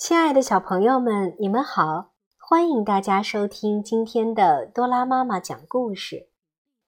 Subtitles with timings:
[0.00, 2.12] 亲爱的小朋友们，你们好！
[2.38, 6.30] 欢迎大家收听今天的多拉妈妈讲故事。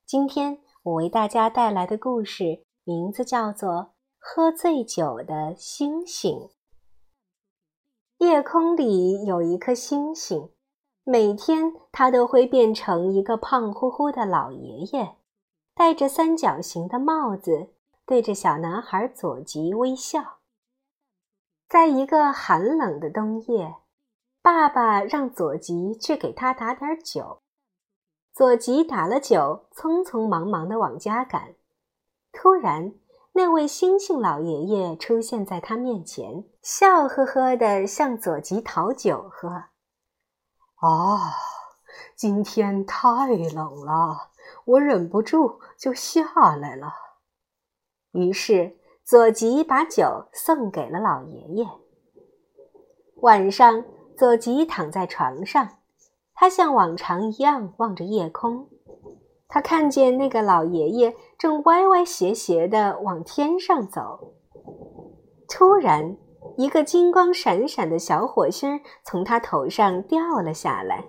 [0.06, 3.70] 今天我为大家带来的故事名字叫做
[4.18, 6.38] 《喝醉酒的星星》。
[8.16, 10.48] 夜空里有一颗星星，
[11.04, 15.16] 每天它都会变成一个胖乎乎的老爷爷，
[15.74, 17.74] 戴着三角形的帽子，
[18.06, 20.38] 对着小男孩佐吉微笑。
[21.72, 23.76] 在一个寒冷的冬夜，
[24.42, 27.40] 爸爸让佐吉去给他打点酒。
[28.34, 31.54] 佐吉打了酒，匆匆忙忙地往家赶。
[32.30, 32.92] 突然，
[33.32, 39.48] 那位星星老爷爷出现在他面前，笑呵呵地向佐吉讨酒喝。
[39.48, 41.32] 啊，
[42.14, 44.28] 今天太冷了，
[44.66, 46.92] 我忍不住就下来了。
[48.10, 48.76] 于是。
[49.04, 51.66] 佐吉把酒送给了老爷爷。
[53.20, 53.84] 晚上，
[54.16, 55.68] 佐吉躺在床上，
[56.34, 58.68] 他像往常一样望着夜空。
[59.48, 64.32] 他看见那个老爷爷正歪歪斜斜地往天上走。
[65.48, 66.16] 突然，
[66.56, 71.04] 一个金光闪闪的小火星从他头上掉了下来。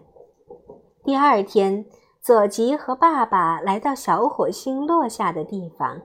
[1.05, 1.85] 第二天，
[2.21, 6.01] 佐吉和爸爸来到小火星落下的地方。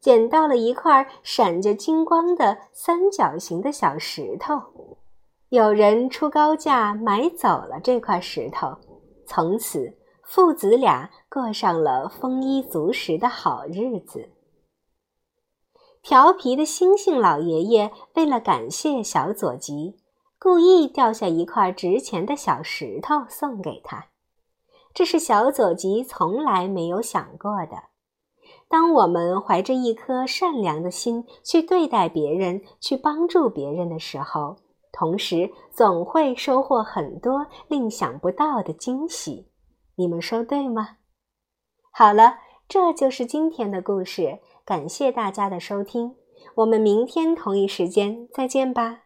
[0.00, 4.96] 捡到了一块闪着金光的三角形的小石头，
[5.50, 8.78] 有人出高价买走了这块石头，
[9.26, 14.30] 从此父子俩过上了丰衣足食的好日子。
[16.02, 19.98] 调皮的星星老爷爷为了感谢小佐吉，
[20.38, 24.06] 故意掉下一块值钱的小石头送给他，
[24.94, 27.89] 这是小佐吉从来没有想过的。
[28.70, 34.54] 当我们怀着一颗善良的心去对待别人、去帮助别人的时候，
[34.92, 39.48] 同时总会收获很多令想不到的惊喜。
[39.96, 40.98] 你们说对吗？
[41.90, 44.38] 好了，这就是今天的故事。
[44.64, 46.14] 感谢大家的收听，
[46.54, 49.00] 我们明天同一时间再见吧。